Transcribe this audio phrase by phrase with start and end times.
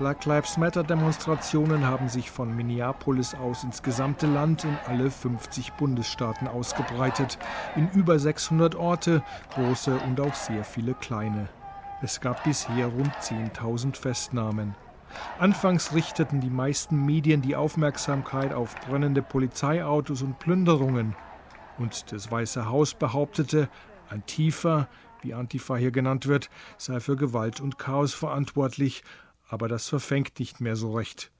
[0.00, 5.74] Black Lives Matter Demonstrationen haben sich von Minneapolis aus ins gesamte Land in alle 50
[5.74, 7.38] Bundesstaaten ausgebreitet,
[7.76, 11.50] in über 600 Orte, große und auch sehr viele kleine.
[12.00, 14.74] Es gab bisher rund 10.000 Festnahmen.
[15.38, 21.14] Anfangs richteten die meisten Medien die Aufmerksamkeit auf brennende Polizeiautos und Plünderungen.
[21.76, 23.68] Und das Weiße Haus behauptete,
[24.08, 24.88] Antifa,
[25.20, 29.02] wie Antifa hier genannt wird, sei für Gewalt und Chaos verantwortlich
[29.50, 31.30] aber das verfängt nicht mehr so recht.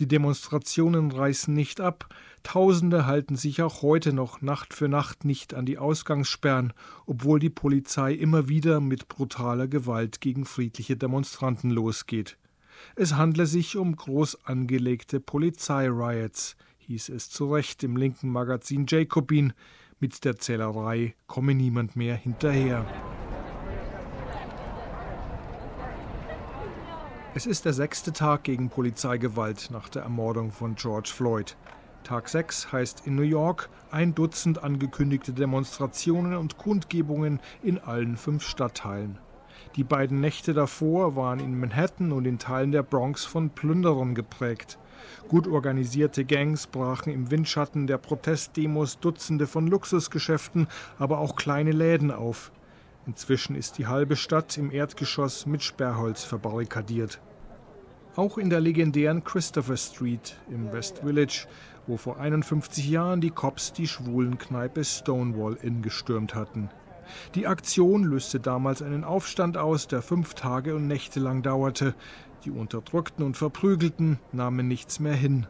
[0.00, 2.12] Die Demonstrationen reißen nicht ab,
[2.42, 6.72] Tausende halten sich auch heute noch Nacht für Nacht nicht an die Ausgangssperren,
[7.06, 12.38] obwohl die Polizei immer wieder mit brutaler Gewalt gegen friedliche Demonstranten losgeht.
[12.96, 19.52] Es handle sich um groß angelegte Polizeiriots, hieß es zu Recht im linken Magazin Jacobin,
[19.98, 22.86] mit der Zählerei komme niemand mehr hinterher.
[27.32, 31.56] Es ist der sechste Tag gegen Polizeigewalt nach der Ermordung von George Floyd.
[32.02, 38.42] Tag 6 heißt in New York ein Dutzend angekündigte Demonstrationen und Kundgebungen in allen fünf
[38.42, 39.18] Stadtteilen.
[39.76, 44.76] Die beiden Nächte davor waren in Manhattan und in Teilen der Bronx von Plünderern geprägt.
[45.28, 50.66] Gut organisierte Gangs brachen im Windschatten der Protestdemos Dutzende von Luxusgeschäften,
[50.98, 52.50] aber auch kleine Läden auf.
[53.06, 57.20] Inzwischen ist die halbe Stadt im Erdgeschoss mit Sperrholz verbarrikadiert.
[58.16, 61.46] Auch in der legendären Christopher Street im West Village,
[61.86, 66.70] wo vor 51 Jahren die Cops die schwulen Kneipe Stonewall Inn gestürmt hatten.
[67.34, 71.94] Die Aktion löste damals einen Aufstand aus, der fünf Tage und Nächte lang dauerte.
[72.44, 75.46] Die Unterdrückten und Verprügelten nahmen nichts mehr hin.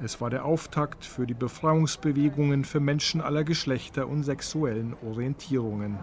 [0.00, 5.98] Es war der Auftakt für die Befreiungsbewegungen für Menschen aller Geschlechter und sexuellen Orientierungen.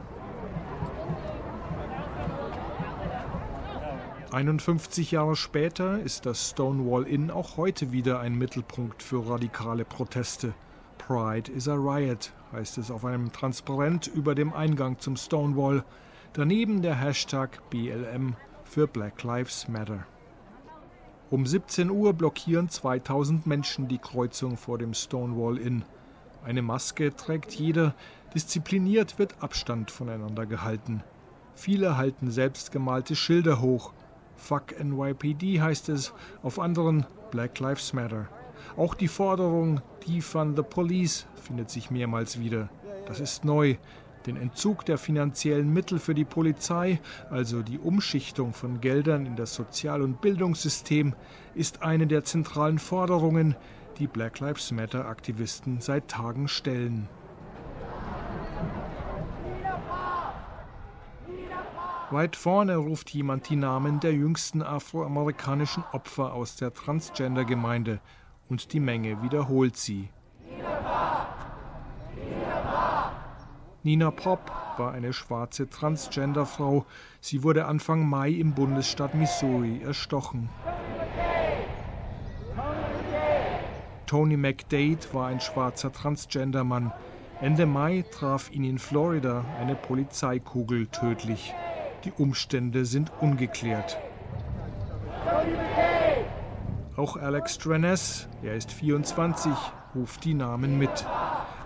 [4.32, 10.54] 51 Jahre später ist das Stonewall Inn auch heute wieder ein Mittelpunkt für radikale Proteste.
[11.00, 15.84] Pride is a riot, heißt es auf einem Transparent über dem Eingang zum Stonewall.
[16.34, 18.36] Daneben der Hashtag BLM
[18.66, 20.06] für Black Lives Matter.
[21.32, 25.86] Um 17 Uhr blockieren 2000 Menschen die Kreuzung vor dem Stonewall Inn.
[26.46, 27.96] Eine Maske trägt jeder,
[28.36, 31.04] diszipliniert wird Abstand voneinander gehalten.
[31.56, 33.92] Viele halten selbstgemalte Schilder hoch.
[34.40, 38.28] Fuck NYPD heißt es, auf anderen Black Lives Matter.
[38.78, 42.70] Auch die Forderung Defund the Police findet sich mehrmals wieder.
[43.06, 43.76] Das ist neu.
[44.26, 49.56] Den Entzug der finanziellen Mittel für die Polizei, also die Umschichtung von Geldern in das
[49.56, 51.16] Sozial- und Bildungssystem,
[51.56, 53.56] ist eine der zentralen Forderungen,
[53.98, 57.08] die Black Lives Matter-Aktivisten seit Tagen stellen.
[62.12, 68.00] Weit vorne ruft jemand die Namen der jüngsten afroamerikanischen Opfer aus der Transgender-Gemeinde
[68.50, 70.10] und die Menge wiederholt sie.
[73.84, 76.86] Nina Pop war eine schwarze Transgender-Frau.
[77.22, 80.50] Sie wurde Anfang Mai im Bundesstaat Missouri erstochen.
[84.08, 86.92] Tony McDade war ein schwarzer Transgender-Mann.
[87.40, 91.54] Ende Mai traf ihn in Florida eine Polizeikugel tödlich.
[92.06, 93.98] Die Umstände sind ungeklärt.
[96.96, 99.52] Auch Alex Straness, er ist 24,
[99.96, 101.06] ruft die Namen mit.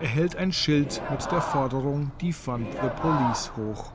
[0.00, 3.92] Er hält ein Schild mit der Forderung Defund the Police hoch.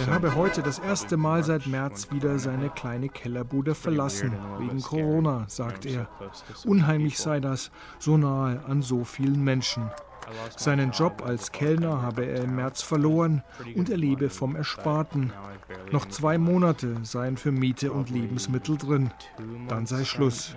[0.00, 5.44] Er habe heute das erste Mal seit März wieder seine kleine Kellerbude verlassen, wegen Corona,
[5.48, 6.08] sagt er.
[6.64, 9.90] Unheimlich sei das, so nahe an so vielen Menschen.
[10.56, 13.42] Seinen Job als Kellner habe er im März verloren
[13.74, 15.32] und er lebe vom Ersparten.
[15.90, 19.10] Noch zwei Monate seien für Miete und Lebensmittel drin.
[19.68, 20.54] Dann sei Schluss.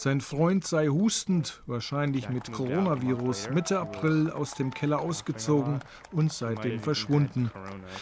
[0.00, 5.80] Sein Freund sei hustend, wahrscheinlich mit Coronavirus, Mitte April aus dem Keller ausgezogen
[6.10, 7.50] und seitdem verschwunden.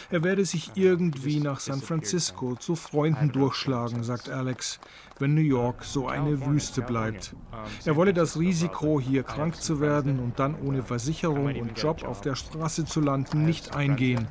[0.09, 4.79] Er werde sich irgendwie nach San Francisco zu Freunden durchschlagen, sagt Alex,
[5.19, 7.35] wenn New York so eine Wüste bleibt.
[7.83, 12.21] Er wolle das Risiko, hier krank zu werden und dann ohne Versicherung und Job auf
[12.21, 14.29] der Straße zu landen, nicht eingehen.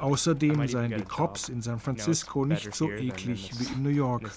[0.00, 4.30] Außerdem seien die Cops in San Francisco nicht so eklig wie in New York.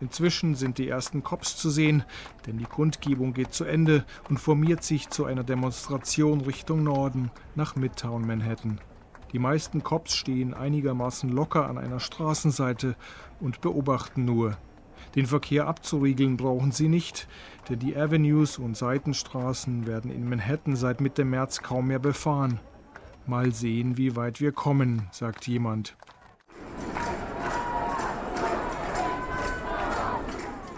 [0.00, 2.04] Inzwischen sind die ersten Cops zu sehen,
[2.46, 7.74] denn die Kundgebung geht zu Ende und formiert sich zu einer Demonstration Richtung Norden nach
[7.74, 8.80] Midtown Manhattan.
[9.32, 12.96] Die meisten Cops stehen einigermaßen locker an einer Straßenseite
[13.40, 14.58] und beobachten nur.
[15.14, 17.28] Den Verkehr abzuriegeln brauchen sie nicht,
[17.68, 22.60] denn die Avenues und Seitenstraßen werden in Manhattan seit Mitte März kaum mehr befahren.
[23.26, 25.96] Mal sehen, wie weit wir kommen, sagt jemand.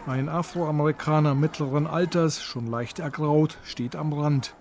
[0.06, 4.54] Ein Afroamerikaner mittleren Alters, schon leicht ergraut, steht am Rand.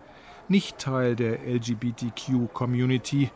[0.47, 3.29] Nicht Teil der LGBTQ-Community,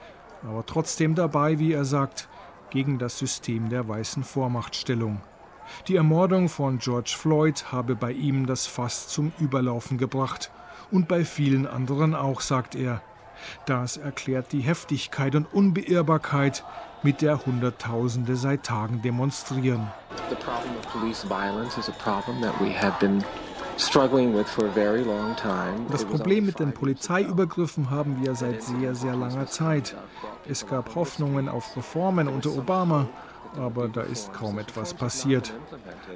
[0.43, 2.27] aber trotzdem dabei, wie er sagt,
[2.71, 5.21] gegen das System der weißen Vormachtstellung.
[5.87, 10.51] Die Ermordung von George Floyd habe bei ihm das Fass zum Überlaufen gebracht.
[10.91, 13.01] Und bei vielen anderen auch, sagt er.
[13.65, 16.63] Das erklärt die Heftigkeit und Unbeirrbarkeit,
[17.03, 19.87] mit der Hunderttausende seit Tagen demonstrieren.
[25.89, 29.95] Das Problem mit den Polizeiübergriffen haben wir seit sehr, sehr langer Zeit.
[30.47, 33.07] Es gab Hoffnungen auf Reformen unter Obama,
[33.57, 35.53] aber da ist kaum etwas passiert.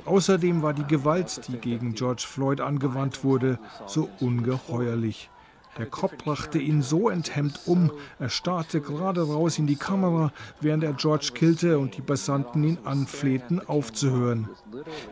[0.06, 5.30] Außerdem war die Gewalt, die gegen George Floyd angewandt wurde, so ungeheuerlich.
[5.77, 10.31] Der Cop brachte ihn so enthemmt um, er starrte gerade raus in die Kamera,
[10.62, 14.50] während er George killte und die Passanten ihn anflehten, aufzuhören.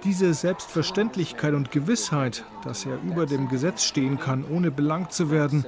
[0.04, 5.66] Diese Selbstverständlichkeit und Gewissheit, dass er über dem Gesetz stehen kann, ohne belangt zu werden,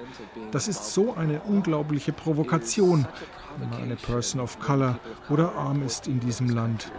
[0.51, 3.07] das ist so eine unglaubliche Provokation,
[3.59, 6.91] man eine Person of Color oder arm ist in diesem Land.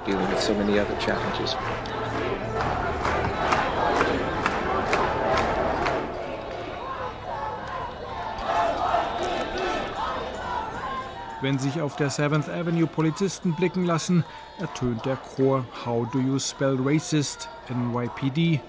[11.41, 14.25] Wenn sich auf der 7th Avenue Polizisten blicken lassen,
[14.59, 17.51] ertönt der Chor How do you spell racist?
[17.69, 18.61] NYPD.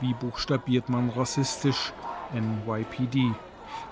[0.00, 1.92] Wie buchstabiert man rassistisch?
[2.32, 3.34] NYPD.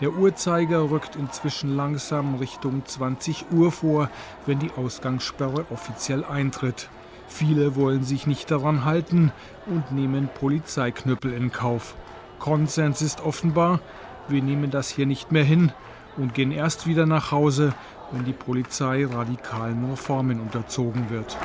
[0.00, 4.10] Der Uhrzeiger rückt inzwischen langsam Richtung 20 Uhr vor,
[4.46, 6.88] wenn die Ausgangssperre offiziell eintritt.
[7.26, 9.32] Viele wollen sich nicht daran halten
[9.66, 11.94] und nehmen Polizeiknüppel in Kauf.
[12.38, 13.80] Konsens ist offenbar,
[14.28, 15.72] wir nehmen das hier nicht mehr hin
[16.16, 17.74] und gehen erst wieder nach Hause,
[18.12, 21.36] wenn die Polizei radikalen Reformen unterzogen wird.